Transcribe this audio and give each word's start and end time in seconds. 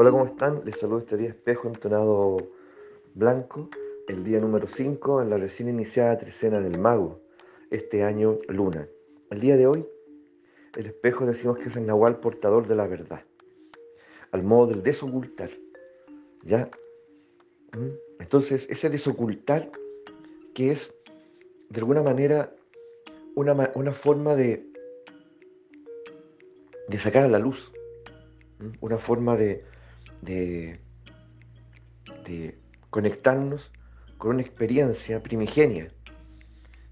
Hola, 0.00 0.12
¿cómo 0.12 0.26
están? 0.26 0.62
Les 0.64 0.78
saludo 0.78 1.00
este 1.00 1.16
día 1.16 1.30
espejo 1.30 1.66
entonado 1.66 2.36
blanco, 3.14 3.68
el 4.06 4.22
día 4.22 4.38
número 4.38 4.68
5 4.68 5.22
en 5.22 5.28
la 5.28 5.38
recién 5.38 5.68
iniciada 5.68 6.16
trecena 6.16 6.60
del 6.60 6.78
mago, 6.78 7.20
este 7.72 8.04
año 8.04 8.38
luna. 8.46 8.86
El 9.30 9.40
día 9.40 9.56
de 9.56 9.66
hoy, 9.66 9.84
el 10.76 10.86
espejo 10.86 11.26
decimos 11.26 11.58
que 11.58 11.68
es 11.68 11.74
el 11.74 11.84
nahual 11.84 12.20
portador 12.20 12.68
de 12.68 12.76
la 12.76 12.86
verdad, 12.86 13.24
al 14.30 14.44
modo 14.44 14.68
del 14.68 14.84
desocultar. 14.84 15.50
¿Ya? 16.44 16.70
¿Mm? 17.72 18.20
Entonces, 18.20 18.68
ese 18.70 18.90
desocultar 18.90 19.68
que 20.54 20.70
es, 20.70 20.94
de 21.70 21.80
alguna 21.80 22.04
manera, 22.04 22.54
una, 23.34 23.72
una 23.74 23.92
forma 23.92 24.36
de, 24.36 24.64
de 26.86 26.98
sacar 26.98 27.24
a 27.24 27.28
la 27.28 27.40
luz, 27.40 27.72
una 28.80 28.98
forma 28.98 29.36
de, 29.36 29.64
de, 30.22 30.80
conectarnos 32.90 33.70
con 34.18 34.32
una 34.32 34.42
experiencia 34.42 35.22
primigenia, 35.22 35.88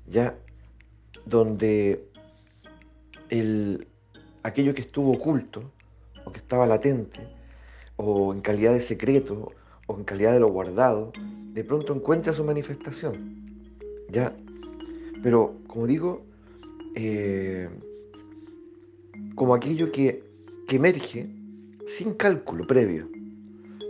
ya 0.06 0.34
donde 1.24 2.08
el, 3.30 3.86
aquello 4.42 4.74
que 4.74 4.80
estuvo 4.80 5.12
oculto 5.12 5.70
o 6.24 6.32
que 6.32 6.38
estaba 6.38 6.66
latente 6.66 7.20
o 7.96 8.32
en 8.32 8.40
calidad 8.40 8.72
de 8.72 8.80
secreto 8.80 9.48
o 9.86 9.96
en 9.96 10.04
calidad 10.04 10.32
de 10.32 10.40
lo 10.40 10.48
guardado, 10.48 11.12
de 11.52 11.64
pronto 11.64 11.94
encuentra 11.94 12.32
su 12.32 12.44
manifestación. 12.44 13.36
¿ya? 14.10 14.34
Pero, 15.22 15.56
como 15.66 15.86
digo, 15.86 16.24
eh, 16.94 17.68
como 19.34 19.54
aquello 19.54 19.90
que, 19.92 20.22
que 20.68 20.76
emerge 20.76 21.28
sin 21.86 22.14
cálculo 22.14 22.66
previo. 22.66 23.08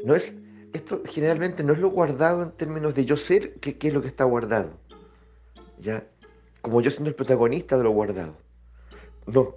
No 0.07 0.15
es, 0.15 0.33
esto 0.73 1.03
generalmente 1.05 1.65
no 1.65 1.73
es 1.73 1.81
lo 1.81 1.91
guardado 1.91 2.41
en 2.41 2.53
términos 2.53 2.95
de 2.95 3.05
yo 3.05 3.17
ser 3.17 3.55
qué 3.55 3.77
es 3.81 3.93
lo 3.93 4.03
que 4.03 4.07
está 4.07 4.23
guardado. 4.23 4.71
¿Ya? 5.81 6.05
Como 6.63 6.81
yo 6.81 6.93
siendo 6.93 7.11
el 7.11 7.17
protagonista 7.17 7.77
de 7.77 7.83
lo 7.83 7.91
guardado. 7.91 8.37
No, 9.27 9.53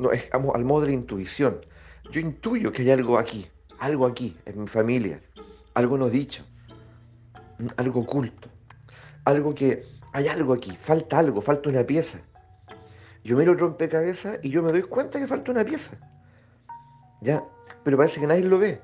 no, 0.00 0.10
es 0.10 0.28
al 0.32 0.64
modo 0.64 0.80
de 0.80 0.88
la 0.88 0.94
intuición. 0.94 1.64
Yo 2.10 2.18
intuyo 2.18 2.72
que 2.72 2.82
hay 2.82 2.90
algo 2.90 3.16
aquí, 3.16 3.46
algo 3.78 4.06
aquí, 4.06 4.36
en 4.44 4.62
mi 4.62 4.66
familia, 4.66 5.22
algo 5.74 5.96
no 5.96 6.10
dicho, 6.10 6.44
algo 7.76 8.00
oculto, 8.00 8.48
algo 9.24 9.54
que 9.54 9.84
hay 10.12 10.26
algo 10.26 10.52
aquí, 10.52 10.76
falta 10.80 11.20
algo, 11.20 11.40
falta 11.40 11.68
una 11.68 11.84
pieza. 11.84 12.18
Yo 13.22 13.36
miro 13.36 13.52
el 13.52 13.58
rompecabezas 13.60 14.40
y 14.42 14.50
yo 14.50 14.64
me 14.64 14.72
doy 14.72 14.82
cuenta 14.82 15.20
que 15.20 15.28
falta 15.28 15.52
una 15.52 15.64
pieza. 15.64 15.96
¿Ya? 17.20 17.44
Pero 17.84 17.96
parece 17.96 18.18
que 18.18 18.26
nadie 18.26 18.42
lo 18.42 18.58
ve. 18.58 18.80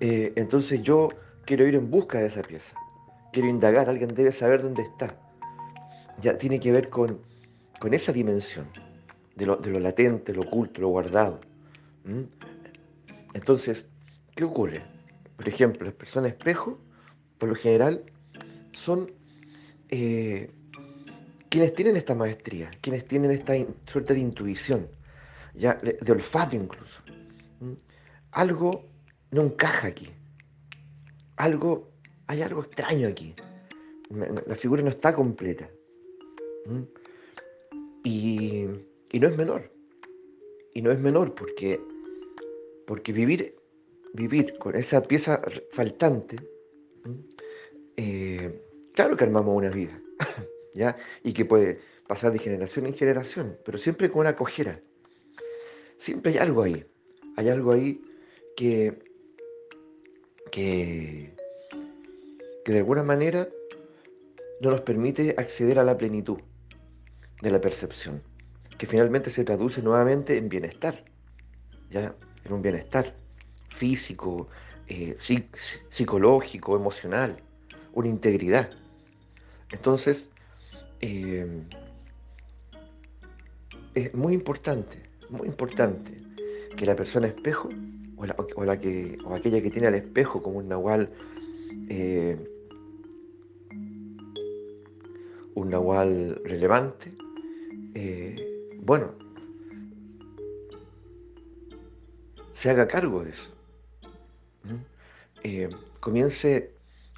Eh, 0.00 0.32
entonces 0.36 0.82
yo 0.82 1.08
quiero 1.44 1.66
ir 1.66 1.74
en 1.74 1.90
busca 1.90 2.20
de 2.20 2.26
esa 2.26 2.42
pieza. 2.42 2.76
Quiero 3.32 3.48
indagar, 3.48 3.88
alguien 3.88 4.14
debe 4.14 4.32
saber 4.32 4.62
dónde 4.62 4.82
está. 4.82 5.16
Ya 6.20 6.38
tiene 6.38 6.60
que 6.60 6.72
ver 6.72 6.88
con, 6.88 7.20
esa 7.90 8.12
dimensión 8.12 8.66
de 9.36 9.46
lo, 9.46 9.56
latente, 9.78 10.32
lo 10.32 10.42
oculto, 10.42 10.80
lo 10.80 10.88
guardado. 10.88 11.40
Entonces, 13.34 13.86
¿qué 14.34 14.44
ocurre? 14.44 14.82
Por 15.36 15.48
ejemplo, 15.48 15.84
las 15.84 15.94
personas 15.94 16.30
espejo, 16.30 16.78
por 17.38 17.50
lo 17.50 17.54
general, 17.54 18.02
son 18.72 19.12
eh, 19.90 20.50
quienes 21.48 21.74
tienen 21.74 21.96
esta 21.96 22.14
maestría, 22.14 22.70
quienes 22.80 23.04
tienen 23.04 23.30
esta 23.30 23.54
suerte 23.86 24.14
de 24.14 24.20
intuición, 24.20 24.88
ya, 25.54 25.74
de 25.74 26.12
olfato 26.12 26.56
incluso. 26.56 27.02
Algo 28.32 28.95
no 29.30 29.42
encaja 29.42 29.88
aquí. 29.88 30.08
Algo, 31.36 31.90
hay 32.26 32.42
algo 32.42 32.62
extraño 32.62 33.08
aquí. 33.08 33.34
La 34.46 34.54
figura 34.54 34.82
no 34.82 34.90
está 34.90 35.14
completa. 35.14 35.68
Y, 38.04 38.66
no 39.12 39.28
es 39.28 39.36
menor. 39.36 39.70
Y 40.74 40.82
no 40.82 40.90
es 40.90 40.98
menor 40.98 41.34
porque, 41.34 41.80
porque 42.86 43.12
vivir, 43.12 43.56
vivir 44.12 44.58
con 44.58 44.76
esa 44.76 45.02
pieza 45.02 45.40
faltante, 45.72 46.36
eh, 47.96 48.62
claro 48.94 49.16
que 49.16 49.24
armamos 49.24 49.56
una 49.56 49.70
vida, 49.70 49.98
¿ya? 50.74 50.96
Y 51.22 51.32
que 51.32 51.44
puede 51.44 51.80
pasar 52.06 52.32
de 52.32 52.38
generación 52.38 52.86
en 52.86 52.94
generación, 52.94 53.58
pero 53.64 53.78
siempre 53.78 54.10
con 54.10 54.20
una 54.20 54.36
cojera. 54.36 54.80
Siempre 55.96 56.32
hay 56.32 56.38
algo 56.38 56.62
ahí. 56.62 56.84
Hay 57.36 57.48
algo 57.48 57.72
ahí 57.72 58.02
que, 58.56 59.05
que, 60.50 61.34
de 62.64 62.76
alguna 62.76 63.02
manera 63.02 63.48
no 64.60 64.70
nos 64.70 64.80
permite 64.80 65.34
acceder 65.38 65.78
a 65.78 65.84
la 65.84 65.96
plenitud 65.96 66.38
de 67.42 67.50
la 67.50 67.60
percepción, 67.60 68.22
que 68.78 68.86
finalmente 68.86 69.30
se 69.30 69.44
traduce 69.44 69.82
nuevamente 69.82 70.36
en 70.36 70.48
bienestar, 70.48 71.04
ya 71.90 72.14
en 72.44 72.52
un 72.52 72.62
bienestar 72.62 73.14
físico, 73.68 74.48
eh, 74.88 75.16
psicológico, 75.90 76.76
emocional, 76.76 77.36
una 77.92 78.08
integridad. 78.08 78.70
Entonces, 79.72 80.28
eh, 81.00 81.62
es 83.94 84.14
muy 84.14 84.34
importante, 84.34 85.02
muy 85.28 85.48
importante 85.48 86.22
que 86.76 86.86
la 86.86 86.94
persona 86.94 87.26
espejo 87.26 87.70
o, 88.16 88.64
la, 88.64 88.80
que, 88.80 89.18
o 89.24 89.34
aquella 89.34 89.62
que 89.62 89.70
tiene 89.70 89.88
al 89.88 89.94
espejo 89.94 90.42
como 90.42 90.58
un 90.58 90.68
nahual, 90.68 91.10
eh, 91.88 92.36
un 95.54 95.70
nahual 95.70 96.40
relevante, 96.44 97.12
eh, 97.94 98.72
bueno, 98.80 99.14
se 102.52 102.70
haga 102.70 102.88
cargo 102.88 103.24
de 103.24 103.30
eso. 103.30 103.50
Eh, 105.42 105.68
comience 106.00 106.72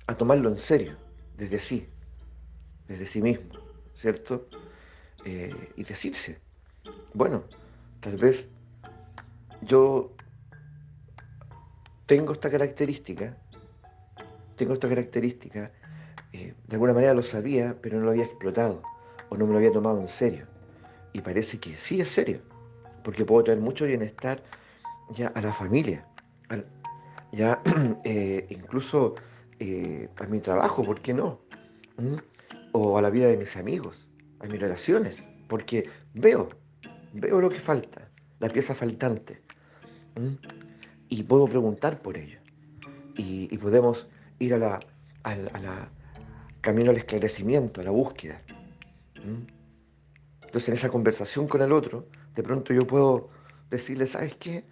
a 0.07 0.17
tomarlo 0.17 0.49
en 0.49 0.59
serio, 0.59 0.97
desde 1.37 1.59
sí, 1.59 1.87
desde 2.89 3.07
sí 3.07 3.23
mismo, 3.23 3.53
¿cierto? 3.95 4.49
y 5.77 5.85
decirse, 5.85 6.41
bueno, 7.13 7.45
tal 8.01 8.17
vez 8.17 8.49
yo 9.61 10.17
tengo 12.09 12.33
esta 12.33 12.51
característica, 12.51 13.37
tengo 14.57 14.73
esta 14.73 14.89
característica, 14.89 15.71
eh, 16.33 16.55
de 16.67 16.75
alguna 16.75 16.95
manera 16.95 17.13
lo 17.13 17.23
sabía, 17.23 17.77
pero 17.83 17.99
no 17.99 18.07
lo 18.07 18.11
había 18.13 18.25
explotado 18.25 18.83
o 19.29 19.37
no 19.37 19.47
me 19.47 19.53
lo 19.53 19.59
había 19.59 19.73
tomado 19.73 20.01
en 20.01 20.09
serio. 20.09 20.47
Y 21.13 21.21
parece 21.21 21.61
que 21.61 21.77
sí 21.77 22.01
es 22.01 22.09
serio, 22.09 22.41
porque 23.05 23.27
puedo 23.27 23.45
traer 23.45 23.61
mucho 23.61 23.85
bienestar 23.85 24.43
ya 25.11 25.29
a 25.29 25.41
la 25.43 25.53
familia, 25.53 26.07
ya 27.33 27.61
eh, 28.05 28.47
incluso 28.49 29.15
eh, 29.61 30.09
a 30.17 30.25
mi 30.25 30.41
trabajo, 30.41 30.83
¿por 30.83 31.03
qué 31.03 31.13
no? 31.13 31.41
¿Mm? 31.99 32.17
O 32.73 32.97
a 32.97 33.03
la 33.03 33.11
vida 33.11 33.27
de 33.27 33.37
mis 33.37 33.55
amigos, 33.55 34.09
a 34.41 34.47
mis 34.47 34.59
relaciones, 34.59 35.23
porque 35.47 35.87
veo, 36.15 36.49
veo 37.13 37.39
lo 37.39 37.51
que 37.51 37.61
falta, 37.61 38.09
la 38.41 38.49
pieza 38.49 38.75
faltante. 38.75 39.43
¿Mm? 40.17 40.68
Y 41.09 41.23
puedo 41.23 41.47
preguntar 41.47 42.01
por 42.03 42.17
ello. 42.17 42.39
Y, 43.17 43.57
podemos 43.59 44.07
ir 44.39 44.55
a 44.55 44.59
la, 44.59 45.91
camino 46.61 46.91
al 46.91 46.97
esclarecimiento, 46.97 47.81
a 47.81 47.85
la 47.85 47.91
búsqueda. 47.91 48.41
Entonces 50.45 50.69
en 50.69 50.75
esa 50.77 50.89
conversación 50.89 51.49
con 51.49 51.61
el 51.61 51.73
otro, 51.73 52.07
de 52.35 52.43
pronto 52.43 52.73
yo 52.73 52.87
puedo 52.87 53.29
decirle, 53.71 54.07
¿sabes 54.07 54.37
qué? 54.37 54.65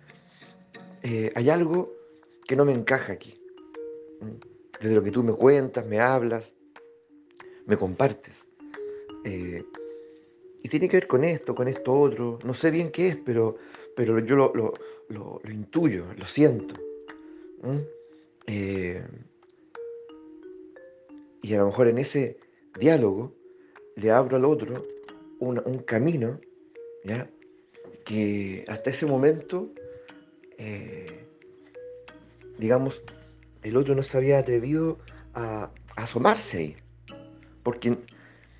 Eh, 1.02 1.32
hay 1.34 1.50
algo 1.50 1.92
que 2.46 2.56
no 2.56 2.64
me 2.64 2.72
encaja 2.72 3.12
aquí. 3.12 3.40
Desde 4.80 4.94
lo 4.94 5.02
que 5.02 5.10
tú 5.10 5.22
me 5.22 5.32
cuentas, 5.32 5.84
me 5.84 5.98
hablas, 5.98 6.52
me 7.66 7.76
compartes. 7.76 8.36
Eh, 9.24 9.64
y 10.62 10.68
tiene 10.68 10.88
que 10.88 10.96
ver 10.96 11.06
con 11.06 11.24
esto, 11.24 11.54
con 11.54 11.68
esto 11.68 11.92
otro. 11.92 12.38
No 12.44 12.54
sé 12.54 12.70
bien 12.70 12.90
qué 12.90 13.08
es, 13.08 13.16
pero, 13.16 13.56
pero 13.96 14.18
yo 14.20 14.36
lo, 14.36 14.74
intuyo, 15.50 16.06
lo 16.16 16.26
siento. 16.26 16.74
Eh, 18.46 19.04
y 21.42 21.54
a 21.54 21.58
lo 21.58 21.66
mejor 21.66 21.88
en 21.88 21.98
ese 21.98 22.38
diálogo 22.78 23.34
le 23.96 24.10
abro 24.10 24.36
al 24.36 24.44
otro 24.44 24.86
un, 25.38 25.60
camino, 25.86 26.40
¿ya? 27.04 27.28
que 28.04 28.64
hasta 28.68 28.90
ese 28.90 29.06
momento, 29.06 29.70
eh, 30.58 31.26
digamos, 32.58 33.02
el 33.62 33.76
otro 33.76 33.94
no 33.94 34.02
se 34.02 34.16
había 34.16 34.38
atrevido 34.38 34.98
a, 35.34 35.70
asomarse 35.96 36.58
ahí. 36.58 36.76
Porque, 37.62 37.96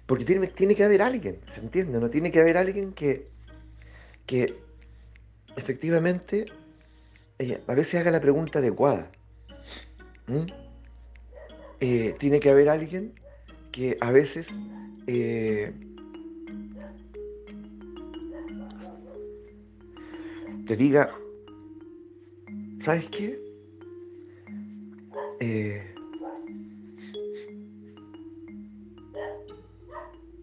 porque 0.07 0.25
tiene, 0.25 0.47
tiene, 0.49 0.75
que 0.75 0.85
haber 0.85 1.03
alguien, 1.03 1.39
¿se 1.55 1.61
entiende? 1.61 2.01
No 2.01 2.11
tiene 2.11 2.33
que 2.33 2.41
haber 2.41 2.57
alguien 2.57 2.93
que, 2.93 3.29
que 4.27 4.66
efectivamente 5.57 6.45
eh, 7.39 7.61
a 7.67 7.75
veces 7.75 8.01
haga 8.01 8.11
la 8.11 8.21
pregunta 8.21 8.59
adecuada. 8.59 9.11
Eh, 11.81 12.15
tiene 12.19 12.41
que 12.41 12.51
haber 12.51 12.69
alguien 12.69 13.13
que 13.73 13.99
a 14.01 14.11
veces 14.11 14.47
eh, 15.07 15.73
te 20.67 20.77
diga, 20.77 21.11
¿sabes 22.83 23.07
qué? 23.11 23.45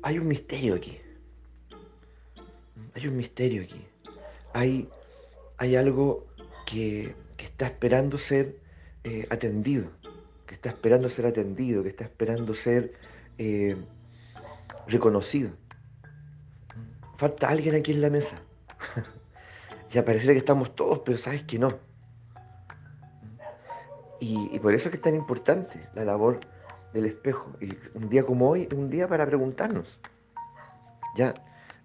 hay 0.03 0.19
un 0.19 0.27
misterio 0.27 0.75
aquí. 0.75 0.97
Hay 2.93 3.07
un 3.07 3.17
misterio 3.17 3.63
aquí. 3.63 3.81
Hay, 4.53 4.87
hay 5.63 5.77
algo 5.77 6.27
que, 6.65 7.15
está 7.37 7.67
esperando 7.67 8.17
ser 8.17 8.57
eh, 9.05 9.25
atendido, 9.29 9.89
que 10.45 10.55
está 10.55 10.69
esperando 10.69 11.07
ser 11.07 11.25
atendido, 11.25 11.83
que 11.83 11.89
está 11.89 12.03
esperando 12.03 12.53
ser 12.53 12.93
eh, 13.37 13.77
reconocido. 14.87 15.51
Falta 17.15 17.47
alguien 17.47 17.75
aquí 17.75 17.91
en 17.93 18.01
la 18.01 18.09
mesa. 18.09 18.35
ya 19.91 20.03
parece 20.03 20.33
que 20.33 20.37
estamos 20.37 20.75
todos, 20.75 20.99
pero 21.05 21.17
sabes 21.17 21.43
que 21.43 21.57
no. 21.57 21.69
Y, 24.19 24.49
y, 24.53 24.59
por 24.59 24.73
eso 24.73 24.89
es 24.89 24.91
que 24.91 24.97
es 24.97 25.01
tan 25.01 25.15
importante 25.15 25.79
la 25.95 26.03
labor 26.03 26.41
del 26.93 27.05
espejo. 27.05 27.51
Y 27.61 27.69
un 27.93 28.09
día 28.09 28.25
como 28.25 28.49
hoy 28.49 28.67
es 28.69 28.73
un 28.77 28.89
día 28.89 29.07
para 29.07 29.25
preguntarnos, 29.25 29.97
¿ya? 31.15 31.33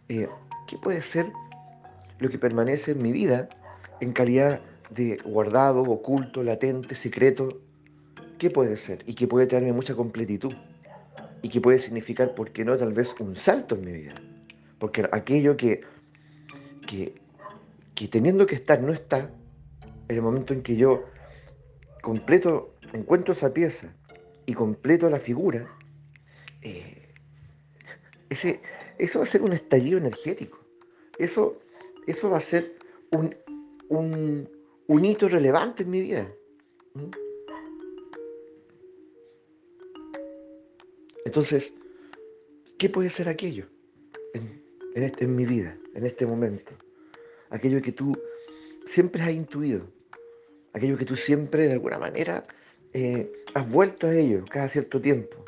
Eh, 0.09 0.29
¿Qué 0.67 0.77
puede 0.79 1.01
ser 1.01 1.33
lo 2.19 2.29
que 2.29 2.39
permanece 2.39 2.93
en 2.93 3.03
mi 3.03 3.13
vida 3.13 3.49
en 4.01 4.13
calidad 4.13 4.61
de 4.91 5.17
guardado, 5.25 5.83
oculto, 5.83 6.43
latente, 6.43 6.95
secreto? 6.95 7.61
¿Qué 8.39 8.51
puede 8.51 8.77
ser? 8.77 9.03
Y 9.07 9.15
que 9.15 9.27
puede 9.27 9.47
traerme 9.47 9.73
mucha 9.73 9.95
completitud. 9.95 10.53
Y 11.43 11.49
que 11.49 11.61
puede 11.61 11.79
significar, 11.79 12.35
¿por 12.35 12.51
qué 12.51 12.65
no? 12.65 12.77
Tal 12.77 12.93
vez 12.93 13.15
un 13.21 13.37
salto 13.37 13.75
en 13.75 13.85
mi 13.85 13.93
vida. 13.93 14.15
Porque 14.79 15.09
aquello 15.13 15.57
que, 15.57 15.81
que, 16.87 17.15
que 17.95 18.09
teniendo 18.09 18.47
que 18.47 18.55
estar 18.55 18.81
no 18.81 18.93
está, 18.93 19.31
en 20.09 20.17
el 20.17 20.23
momento 20.23 20.55
en 20.55 20.63
que 20.63 20.77
yo 20.77 21.05
completo, 22.03 22.75
encuentro 22.93 23.35
esa 23.35 23.53
pieza 23.53 23.89
y 24.47 24.55
completo 24.55 25.11
la 25.11 25.21
figura, 25.21 25.69
eh, 26.63 27.13
ese, 28.31 28.61
eso 28.99 29.19
va 29.19 29.25
a 29.25 29.29
ser 29.29 29.43
un 29.43 29.53
estallido 29.53 29.99
energético. 29.99 30.59
Eso, 31.19 31.61
eso 32.07 32.31
va 32.31 32.39
a 32.39 32.41
ser 32.41 32.77
un, 33.11 33.35
un, 33.89 34.49
hito 35.05 35.29
relevante 35.29 35.83
en 35.83 35.91
mi 35.91 36.03
vida. 36.03 36.33
¿Mm? 36.95 37.11
Entonces, 41.25 41.73
¿qué 42.79 42.89
puede 42.89 43.11
ser 43.11 43.29
aquello 43.29 43.67
en, 44.35 44.63
este, 44.95 45.25
en 45.25 45.37
mi 45.37 45.45
vida, 45.45 45.77
en 45.95 46.07
este 46.07 46.27
momento? 46.27 46.73
Aquello 47.51 47.83
que 47.83 47.93
tú 47.93 48.17
siempre 48.87 49.23
has 49.23 49.31
intuido, 49.31 49.87
aquello 50.73 50.97
que 50.97 51.05
tú 51.05 51.17
siempre 51.17 51.65
de 51.65 51.73
alguna 51.73 51.99
manera 51.99 52.47
eh, 52.95 53.31
has 53.55 53.71
vuelto 53.71 54.07
a 54.07 54.15
ello 54.15 54.45
cada 54.51 54.69
cierto 54.69 55.01
tiempo. 55.01 55.45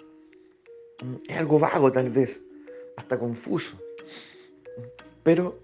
Mm, 1.02 1.30
es 1.30 1.36
algo 1.38 1.58
vago 1.58 1.90
tal 1.90 2.10
vez, 2.10 2.42
hasta 2.96 3.18
confuso. 3.18 3.76
Pero, 5.22 5.58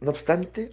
no 0.00 0.10
obstante, 0.10 0.70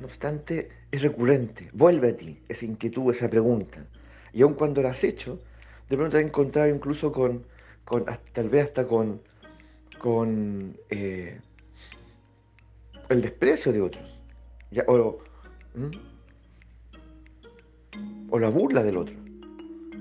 no 0.00 0.06
obstante, 0.06 0.70
es 0.90 1.02
recurrente. 1.02 1.70
Vuelve 1.72 2.10
a 2.10 2.16
ti 2.16 2.38
esa 2.48 2.64
inquietud, 2.64 3.10
esa 3.12 3.28
pregunta. 3.28 3.84
Y 4.32 4.42
aun 4.42 4.54
cuando 4.54 4.82
la 4.82 4.90
has 4.90 5.04
hecho, 5.04 5.40
de 5.88 5.96
pronto 5.96 6.12
te 6.12 6.18
has 6.18 6.24
encontrado 6.24 6.68
incluso 6.68 7.12
con, 7.12 7.44
con 7.84 8.04
tal 8.32 8.48
vez 8.48 8.66
hasta 8.66 8.86
con, 8.86 9.20
con 9.98 10.76
eh, 10.90 11.40
el 13.08 13.22
desprecio 13.22 13.72
de 13.72 13.80
otros. 13.80 14.04
O, 14.88 15.18
o 18.30 18.38
la 18.38 18.48
burla 18.48 18.82
del 18.82 18.96
otro. 18.96 19.14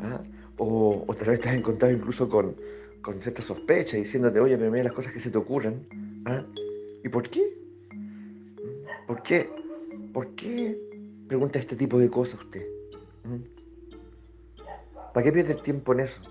¿ah? 0.02 0.22
O, 0.58 1.06
tal 1.18 1.28
vez 1.28 1.42
te 1.42 1.50
has 1.50 1.56
encontrado 1.56 1.94
incluso 1.94 2.28
con, 2.30 2.56
con 3.02 3.22
cierta 3.22 3.42
sospecha, 3.42 3.98
diciéndote, 3.98 4.40
oye, 4.40 4.58
pero 4.58 4.72
mira 4.72 4.86
las 4.86 4.94
cosas 4.94 5.14
que 5.14 5.20
se 5.20 5.30
te 5.30 5.38
ocurren. 5.38 5.88
¿ah? 6.26 6.44
¿Y 7.04 7.10
por 7.10 7.30
qué? 7.30 7.54
¿Por 9.06 9.22
qué? 9.22 9.50
¿Por 10.14 10.36
qué 10.36 10.78
pregunta 11.28 11.58
este 11.58 11.76
tipo 11.76 11.98
de 11.98 12.10
cosas 12.10 12.40
usted? 12.40 12.68
¿Mm? 13.24 13.42
¿Para 15.12 15.24
qué 15.24 15.32
pierde 15.32 15.56
tiempo 15.56 15.94
en 15.94 16.02
eso? 16.02 16.22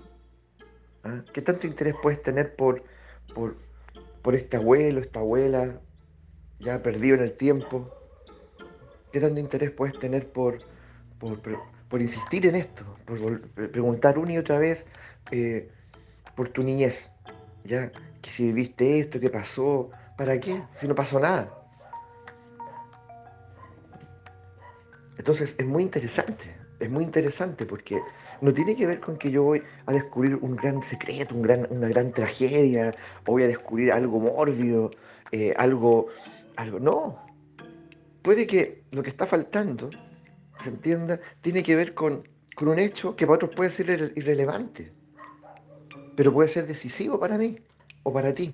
¿Ah? 1.03 1.23
¿Qué 1.33 1.41
tanto 1.41 1.67
interés 1.67 1.95
puedes 2.01 2.21
tener 2.23 2.55
por, 2.55 2.83
por, 3.35 3.57
por 4.21 4.35
este 4.35 4.55
abuelo, 4.57 5.01
esta 5.01 5.19
abuela, 5.19 5.81
ya 6.59 6.81
perdido 6.81 7.15
en 7.15 7.23
el 7.23 7.33
tiempo? 7.33 7.89
¿Qué 9.11 9.19
tanto 9.19 9.39
interés 9.39 9.71
puedes 9.71 9.99
tener 9.99 10.31
por, 10.31 10.59
por, 11.19 11.39
por 11.89 12.01
insistir 12.01 12.45
en 12.45 12.55
esto, 12.55 12.83
por 13.05 13.41
preguntar 13.51 14.17
una 14.17 14.33
y 14.33 14.37
otra 14.37 14.59
vez 14.59 14.85
eh, 15.31 15.69
por 16.35 16.49
tu 16.49 16.63
niñez, 16.63 17.09
¿ya? 17.65 17.91
Que 18.21 18.29
si 18.29 18.45
viviste 18.45 18.99
esto, 18.99 19.19
qué 19.19 19.29
pasó, 19.29 19.91
¿para 20.17 20.39
qué? 20.39 20.63
Si 20.79 20.87
no 20.87 20.95
pasó 20.95 21.19
nada. 21.19 21.62
Entonces 25.17 25.55
es 25.57 25.65
muy 25.65 25.83
interesante, 25.83 26.55
es 26.79 26.89
muy 26.89 27.03
interesante 27.03 27.65
porque 27.65 28.01
no 28.41 28.53
tiene 28.53 28.75
que 28.75 28.87
ver 28.87 28.99
con 28.99 29.17
que 29.17 29.31
yo 29.31 29.43
voy 29.43 29.63
a 29.85 29.93
descubrir 29.93 30.35
un 30.35 30.55
gran 30.55 30.81
secreto, 30.81 31.35
una 31.35 31.87
gran 31.87 32.11
tragedia, 32.11 32.93
o 33.25 33.31
voy 33.31 33.43
a 33.43 33.47
descubrir 33.47 33.91
algo 33.91 34.19
mórbido, 34.19 34.91
eh, 35.31 35.53
algo, 35.57 36.07
algo. 36.55 36.79
No. 36.79 37.19
Puede 38.21 38.47
que 38.47 38.83
lo 38.91 39.03
que 39.03 39.09
está 39.09 39.25
faltando 39.25 39.89
se 40.63 40.69
entienda, 40.69 41.19
tiene 41.41 41.63
que 41.63 41.75
ver 41.75 41.93
con, 41.93 42.27
un 42.61 42.79
hecho 42.79 43.15
que 43.15 43.25
para 43.25 43.35
otros 43.35 43.55
puede 43.55 43.71
ser 43.71 44.13
irrelevante, 44.15 44.93
pero 46.15 46.31
puede 46.31 46.47
ser 46.47 46.67
decisivo 46.67 47.19
para 47.19 47.37
mí 47.37 47.57
o 48.03 48.13
para 48.13 48.33
ti. 48.33 48.53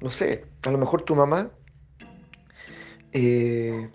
No 0.00 0.10
sé, 0.10 0.44
a 0.62 0.70
lo 0.70 0.78
mejor 0.78 1.02
tu 1.02 1.14
mamá, 1.14 1.50
eh, 3.12 3.88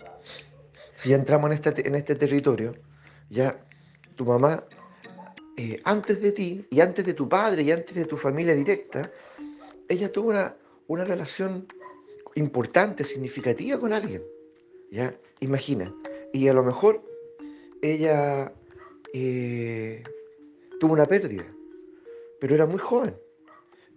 si 1.02 1.08
ya 1.08 1.16
entramos 1.16 1.50
en 1.50 1.54
este, 1.54 1.88
en 1.88 1.96
este 1.96 2.14
territorio, 2.14 2.70
ya 3.28 3.58
tu 4.14 4.24
mamá, 4.24 4.62
eh, 5.56 5.80
antes 5.82 6.22
de 6.22 6.30
ti 6.30 6.64
y 6.70 6.78
antes 6.78 7.04
de 7.04 7.12
tu 7.12 7.28
padre 7.28 7.62
y 7.62 7.72
antes 7.72 7.92
de 7.92 8.04
tu 8.04 8.16
familia 8.16 8.54
directa, 8.54 9.10
ella 9.88 10.12
tuvo 10.12 10.30
una, 10.30 10.54
una 10.86 11.04
relación 11.04 11.66
importante, 12.36 13.02
significativa 13.02 13.80
con 13.80 13.92
alguien. 13.92 14.22
¿ya? 14.92 15.12
Imagina, 15.40 15.92
y 16.32 16.46
a 16.46 16.54
lo 16.54 16.62
mejor 16.62 17.02
ella 17.82 18.52
eh, 19.12 20.04
tuvo 20.78 20.92
una 20.92 21.06
pérdida, 21.06 21.52
pero 22.40 22.54
era 22.54 22.64
muy 22.64 22.78
joven. 22.78 23.16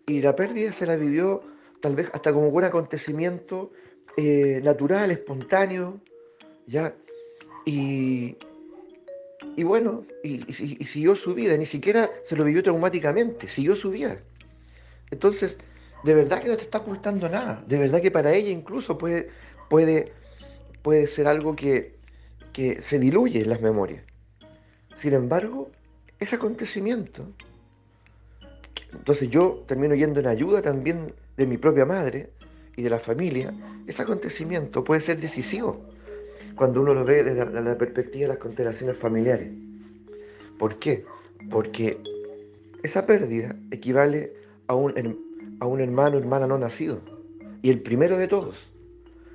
Y 0.08 0.24
la 0.24 0.36
pérdida 0.36 0.72
se 0.72 0.88
la 0.88 0.96
vivió 0.96 1.44
tal 1.82 1.96
vez 1.96 2.10
hasta 2.14 2.34
como 2.34 2.48
un 2.48 2.64
acontecimiento 2.64 3.72
eh, 4.18 4.60
natural, 4.64 5.12
espontáneo, 5.12 6.02
¿ya? 6.68 6.94
Y, 7.66 8.38
y 9.56 9.64
bueno, 9.64 10.04
y, 10.24 10.42
siguió 10.86 11.16
su 11.16 11.34
vida, 11.34 11.58
ni 11.58 11.66
siquiera 11.66 12.10
se 12.28 12.36
lo 12.36 12.44
vivió 12.44 12.64
traumáticamente, 12.64 13.48
siguió 13.48 13.76
su 13.76 13.92
vida. 13.92 14.20
Entonces, 15.12 15.58
de 16.04 16.14
verdad 16.14 16.42
que 16.42 16.50
no 16.50 16.58
te 16.58 16.64
está 16.64 16.80
ocultando 16.80 17.30
nada, 17.30 17.64
de 17.68 17.78
verdad 17.78 18.02
que 18.02 18.12
para 18.12 18.34
ella 18.34 18.50
incluso 18.50 18.98
puede, 18.98 19.30
puede, 19.70 20.12
puede 20.84 21.08
ser 21.08 21.28
algo 21.28 21.56
que 21.56 21.96
que 22.56 22.82
se 22.82 23.00
diluye 23.00 23.42
en 23.42 23.50
las 23.50 23.60
memorias. 23.60 24.02
Sin 25.00 25.14
embargo, 25.14 25.70
ese 26.22 26.38
acontecimiento, 26.38 27.28
entonces 28.94 29.30
yo 29.30 29.66
termino 29.68 29.94
yendo 29.94 30.22
en 30.22 30.28
ayuda 30.28 30.62
también 30.62 31.14
de 31.36 31.48
mi 31.48 31.58
propia 31.58 31.84
madre 31.84 32.30
y 32.78 32.82
de 32.82 32.90
la 32.90 33.00
familia, 33.00 33.54
ese 33.88 34.04
acontecimiento 34.04 34.86
puede 34.86 35.02
ser 35.02 35.20
decisivo 35.20 35.86
cuando 36.56 36.82
uno 36.82 36.94
lo 36.94 37.06
ve 37.06 37.24
desde 37.24 37.62
la, 37.62 37.78
perspectiva 37.78 38.24
de 38.24 38.28
las 38.30 38.38
constelaciones 38.38 38.98
familiares. 38.98 39.52
¿Por 40.58 40.80
qué? 40.80 41.06
Porque 41.50 41.98
esa 42.84 43.06
pérdida 43.06 43.56
equivale 43.72 44.34
a 44.68 44.76
un, 44.76 44.94
a 45.60 45.66
un 45.66 45.82
hermano 45.82 46.18
hermana 46.18 46.48
no 46.48 46.58
nacido 46.58 47.02
y 47.62 47.70
el 47.70 47.82
primero 47.82 48.18
de 48.18 48.28
todos. 48.28 48.72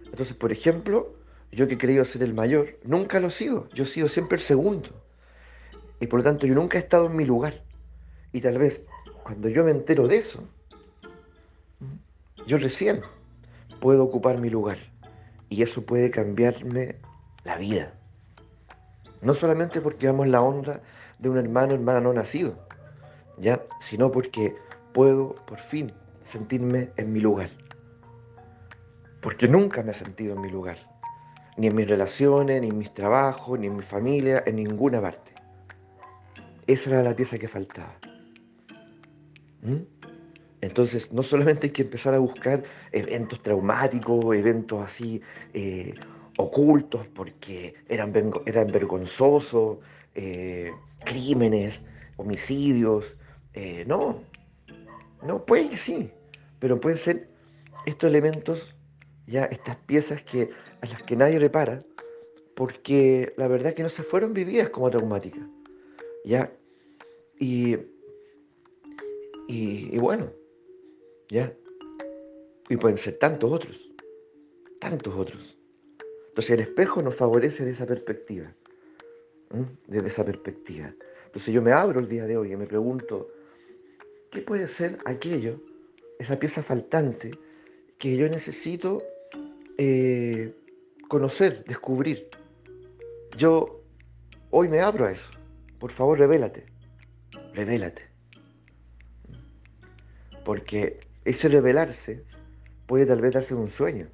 Entonces, 0.07 0.37
por 0.37 0.53
ejemplo, 0.53 1.15
yo 1.53 1.67
que 1.69 1.75
he 1.75 1.79
creído 1.79 2.05
ser 2.05 2.23
el 2.23 2.35
mayor, 2.35 2.79
nunca 2.85 3.21
lo 3.21 3.29
he 3.29 3.31
sido. 3.31 3.69
Yo 3.75 3.85
he 3.85 3.87
sido 3.87 4.09
siempre 4.09 4.37
el 4.37 4.43
segundo. 4.43 4.89
Y 6.01 6.07
por 6.07 6.21
lo 6.21 6.25
tanto 6.25 6.47
yo 6.47 6.55
nunca 6.55 6.79
he 6.79 6.81
estado 6.81 7.07
en 7.07 7.17
mi 7.17 7.25
lugar. 7.25 7.63
Y 8.33 8.41
tal 8.41 8.59
vez 8.59 8.83
cuando 9.23 9.49
yo 9.49 9.65
me 9.65 9.71
entero 9.71 10.09
de 10.09 10.19
eso, 10.19 10.43
yo 12.47 12.59
recién 12.59 13.03
puedo 13.81 14.05
ocupar 14.05 14.39
mi 14.39 14.49
lugar. 14.49 14.79
Y 15.49 15.63
eso 15.63 15.83
puede 15.83 16.11
cambiarme 16.11 16.97
la 17.45 17.57
vida. 17.57 17.93
No 19.23 19.35
solamente 19.35 19.81
porque 19.81 20.07
vamos 20.07 20.29
la 20.29 20.43
honra 20.43 20.81
de 21.19 21.29
un 21.29 21.39
hermano 21.39 21.75
hermana 21.75 22.01
no 22.01 22.13
nacido, 22.13 22.55
ya, 23.39 23.63
sino 23.81 24.11
porque 24.11 24.55
puedo 24.93 25.35
por 25.47 25.59
fin 25.59 25.93
sentirme 26.31 26.91
en 26.97 27.13
mi 27.13 27.21
lugar. 27.21 27.51
Porque 29.21 29.47
nunca 29.47 29.83
me 29.83 29.91
he 29.93 29.95
sentido 29.95 30.35
en 30.35 30.41
mi 30.41 30.51
lugar, 30.51 30.79
ni 31.57 31.67
en 31.67 31.75
mis 31.75 31.89
relaciones, 31.89 32.61
ni 32.63 32.69
en 32.69 32.79
mis 32.79 32.95
trabajos, 32.95 33.59
ni 33.59 33.67
en 33.67 33.77
mi 33.77 33.83
familia, 33.83 34.43
en 34.47 34.57
ninguna 34.57 35.01
parte. 35.01 35.33
Esa 36.67 36.91
era 36.91 37.03
la 37.03 37.15
pieza 37.15 37.39
que 37.39 37.49
faltaba. 37.49 37.95
¿Mm? 39.63 39.83
Entonces, 40.63 41.13
no 41.13 41.23
solamente 41.23 41.69
hay 41.69 41.73
que 41.73 41.83
empezar 41.83 42.15
a 42.15 42.19
buscar 42.19 42.63
eventos 42.93 43.43
traumáticos, 43.43 44.37
eventos 44.37 44.83
así 44.83 45.23
eh, 45.55 45.95
ocultos, 46.41 47.07
porque 47.09 47.75
eran, 47.89 48.13
eran 48.47 48.67
vergonzosos, 48.69 49.79
eh, 50.15 50.71
crímenes, 51.05 51.85
homicidios. 52.17 53.17
Eh, 53.55 53.85
no, 53.87 54.23
no, 55.23 55.45
puede 55.45 55.71
que 55.71 55.77
sí, 55.77 56.11
pero 56.59 56.81
pueden 56.81 56.99
ser 56.99 57.29
estos 57.87 58.09
elementos, 58.09 58.77
ya 59.27 59.45
estas 59.47 59.77
piezas 59.77 60.23
que, 60.23 60.51
a 60.81 60.87
las 60.87 61.03
que 61.03 61.17
nadie 61.17 61.39
repara, 61.39 61.83
porque 62.55 63.33
la 63.37 63.49
verdad 63.49 63.75
que 63.75 63.83
no 63.83 63.89
se 63.89 64.03
fueron 64.03 64.35
vividas 64.35 64.71
como 64.71 64.91
traumáticas. 64.91 65.43
¿ya? 66.25 66.53
Y, 67.39 67.77
y, 69.49 69.99
bueno, 69.99 70.31
¿ya? 71.29 71.53
Y 72.69 72.77
pueden 72.77 72.99
ser 72.99 73.19
tantos 73.19 73.51
otros, 73.51 73.77
tantos 74.81 75.15
otros. 75.15 75.57
Entonces 76.31 76.51
el 76.51 76.61
espejo 76.61 77.03
nos 77.03 77.17
favorece 77.17 77.65
de 77.65 77.73
esa 77.73 77.87
perspectiva, 77.87 78.55
desde 79.89 80.07
esa 80.07 80.25
perspectiva. 80.25 80.95
Entonces 81.27 81.53
yo 81.53 81.61
me 81.61 81.73
abro 81.73 81.99
el 81.99 82.09
día 82.09 82.25
de 82.25 82.37
hoy 82.37 82.53
y 82.53 82.57
me 82.57 82.67
pregunto, 82.67 83.33
¿qué 84.31 84.41
puede 84.41 84.69
ser 84.69 84.99
aquello, 85.05 85.61
esa 86.21 86.39
pieza 86.39 86.63
faltante 86.63 87.33
que 87.99 88.17
yo 88.17 88.29
necesito 88.29 89.03
eh, 89.77 90.55
conocer, 91.09 91.65
descubrir? 91.65 92.29
Yo 93.37 93.83
hoy 94.51 94.69
me 94.69 94.81
abro 94.81 95.07
a 95.07 95.13
eso. 95.13 95.29
Por 95.81 95.91
favor, 95.91 96.17
revélate. 96.17 96.65
Revélate. 97.55 98.03
Porque 100.45 101.01
ese 101.25 101.49
revelarse 101.49 102.23
puede 102.87 103.05
tal 103.05 103.21
vez 103.21 103.35
darse 103.35 103.55
un 103.55 103.69
sueño. 103.69 104.09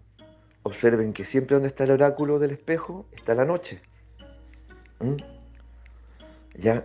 Observen 0.66 1.12
que 1.12 1.24
siempre 1.24 1.54
donde 1.54 1.68
está 1.68 1.84
el 1.84 1.92
oráculo 1.92 2.40
del 2.40 2.50
espejo 2.50 3.06
está 3.14 3.36
la 3.36 3.44
noche. 3.44 3.78
¿Mm? 4.98 5.14
Ya 6.60 6.84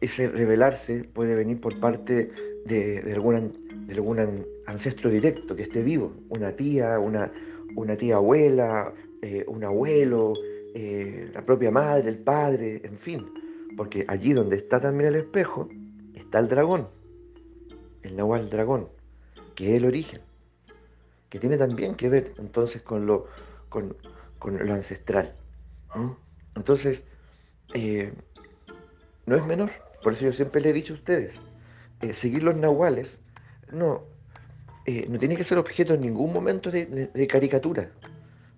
ese 0.00 0.28
revelarse 0.28 1.02
puede 1.02 1.34
venir 1.34 1.60
por 1.60 1.80
parte 1.80 2.30
de, 2.64 3.02
algún, 3.12 3.88
de 3.88 3.94
algún 3.94 4.46
ancestro 4.66 5.10
directo 5.10 5.56
que 5.56 5.62
esté 5.62 5.82
vivo, 5.82 6.12
una 6.28 6.52
tía, 6.52 7.00
una, 7.00 7.32
una 7.74 7.96
tía 7.96 8.14
abuela, 8.14 8.94
eh, 9.20 9.44
un 9.48 9.64
abuelo, 9.64 10.34
eh, 10.76 11.28
la 11.34 11.44
propia 11.44 11.72
madre, 11.72 12.10
el 12.10 12.18
padre, 12.18 12.82
en 12.84 12.98
fin. 12.98 13.26
Porque 13.76 14.04
allí 14.06 14.32
donde 14.32 14.58
está 14.58 14.78
también 14.78 15.08
el 15.08 15.16
espejo, 15.16 15.68
está 16.14 16.38
el 16.38 16.46
dragón, 16.46 16.86
el 18.04 18.14
Nahual 18.14 18.48
dragón, 18.48 18.86
que 19.56 19.70
es 19.70 19.76
el 19.78 19.86
origen, 19.86 20.20
que 21.30 21.38
tiene 21.38 21.56
también 21.56 21.94
que 21.94 22.08
ver 22.08 22.34
entonces 22.38 22.82
con 22.82 23.06
lo, 23.06 23.26
con, 23.68 23.96
lo 24.42 24.74
ancestral. 24.74 25.34
Entonces, 26.54 27.04
eh, 27.74 28.12
no 29.26 29.36
es 29.36 29.44
menor, 29.46 29.70
por 30.02 30.12
eso 30.12 30.24
yo 30.24 30.32
siempre 30.32 30.60
le 30.60 30.70
he 30.70 30.72
dicho 30.72 30.94
a 30.94 30.96
ustedes, 30.96 31.34
eh, 32.00 32.14
seguir 32.14 32.42
los 32.42 32.56
nahuales 32.56 33.18
no, 33.72 34.02
eh, 34.86 35.06
no 35.08 35.18
tiene 35.18 35.36
que 35.36 35.44
ser 35.44 35.58
objeto 35.58 35.94
en 35.94 36.00
ningún 36.00 36.32
momento 36.32 36.70
de, 36.70 37.28
caricatura. 37.30 37.90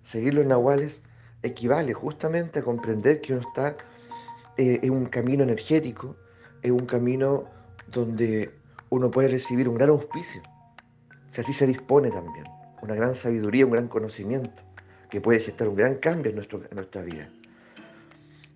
Seguir 0.05 0.33
los 0.33 0.45
nahuales 0.45 1.01
equivale 1.43 1.93
justamente 1.93 2.59
a 2.59 2.63
comprender 2.63 3.21
que 3.21 3.33
uno 3.33 3.41
está 3.47 3.75
en 4.57 4.91
un 4.91 5.05
camino 5.05 5.43
energético, 5.43 6.15
en 6.61 6.73
un 6.73 6.85
camino 6.85 7.45
donde 7.87 8.51
uno 8.89 9.09
puede 9.09 9.29
recibir 9.29 9.67
un 9.67 9.75
gran 9.75 9.89
auspicio, 9.89 10.41
si 11.31 11.41
así 11.41 11.53
se 11.53 11.65
dispone 11.65 12.11
también, 12.11 12.43
una 12.81 12.95
gran 12.95 13.15
sabiduría, 13.15 13.65
un 13.65 13.71
gran 13.71 13.87
conocimiento, 13.87 14.61
que 15.09 15.21
puede 15.21 15.39
gestar 15.39 15.67
un 15.67 15.75
gran 15.75 15.95
cambio 15.95 16.29
en, 16.29 16.35
nuestro, 16.35 16.61
nuestra 16.71 17.01
vida. 17.01 17.29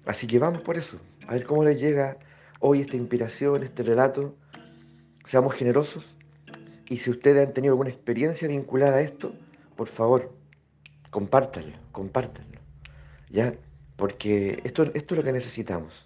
Así 0.05 0.27
que 0.27 0.39
vamos 0.39 0.61
por 0.61 0.77
eso, 0.77 0.99
a 1.27 1.33
ver 1.33 1.45
cómo 1.45 1.63
les 1.63 1.79
llega 1.79 2.17
hoy 2.59 2.81
esta 2.81 2.95
inspiración, 2.95 3.63
este 3.63 3.83
relato. 3.83 4.35
Seamos 5.25 5.55
generosos 5.55 6.15
y 6.89 6.97
si 6.97 7.09
ustedes 7.09 7.47
han 7.47 7.53
tenido 7.53 7.73
alguna 7.73 7.89
experiencia 7.89 8.47
vinculada 8.47 8.97
a 8.97 9.01
esto, 9.01 9.33
por 9.75 9.87
favor, 9.87 10.31
compártanlo, 11.09 11.75
compártanlo. 11.91 12.59
¿Ya? 13.29 13.55
Porque 13.95 14.61
esto, 14.63 14.83
esto 14.93 15.15
es 15.15 15.17
lo 15.17 15.23
que 15.23 15.33
necesitamos. 15.33 16.05